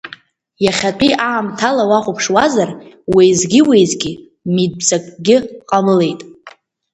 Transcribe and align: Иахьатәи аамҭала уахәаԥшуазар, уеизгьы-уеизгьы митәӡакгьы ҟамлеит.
Иахьатәи 0.65 1.11
аамҭала 1.27 1.83
уахәаԥшуазар, 1.89 2.69
уеизгьы-уеизгьы 3.13 4.11
митәӡакгьы 4.53 5.37
ҟамлеит. 5.69 6.21